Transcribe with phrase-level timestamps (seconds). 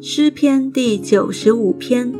[0.00, 2.14] 诗篇第九十五篇。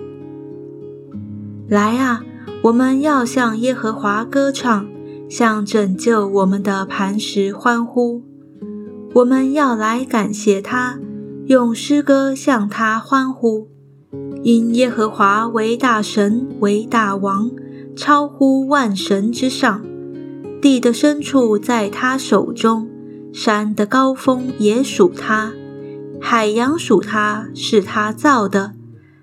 [1.68, 2.25] 来啊，
[2.64, 4.89] 我们要向耶和华歌唱，
[5.28, 8.25] 向拯救我们的磐石欢呼。
[9.14, 10.99] 我们要来感谢他，
[11.46, 13.68] 用诗歌向他欢呼。
[14.43, 17.49] 因耶和华为大神，为大王，
[17.95, 19.85] 超乎万神之上。
[20.61, 22.89] 地的深处在他手中，
[23.32, 25.53] 山的高峰也属他。
[26.21, 28.72] 海洋属他，是他造的；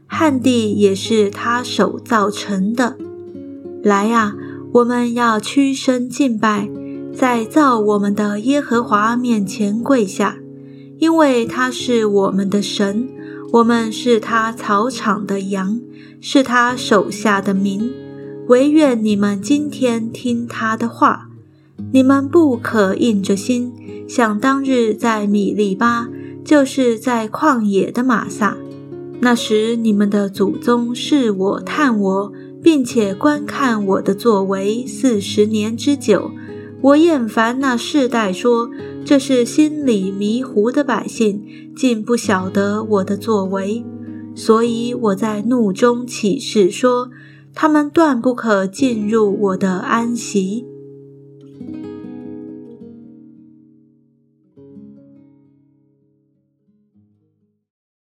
[0.08, 2.98] 旱地也是他手造成的。
[3.84, 4.35] 来啊，
[4.73, 6.70] 我们要屈身敬拜，
[7.13, 10.38] 在造我们的耶和华面前跪下，
[10.98, 13.07] 因为他是我们的神，
[13.54, 15.80] 我们是他草场的羊，
[16.20, 17.91] 是他手下的民。
[18.48, 21.30] 唯愿你们今天听他的话，
[21.91, 23.73] 你们不可硬着心，
[24.07, 26.07] 像当日在米利巴。
[26.45, 28.55] 就是在旷野的玛撒，
[29.20, 36.29] 那时你们的祖宗视我探我，并且观看我的作为四十年之久。
[36.82, 38.70] 我厌烦那世代说
[39.04, 41.43] 这是心里迷糊的百姓，
[41.76, 43.84] 竟不晓得我的作为。
[44.35, 47.10] 所以我在怒中起誓说，
[47.55, 50.68] 他们断不可进入我的安息。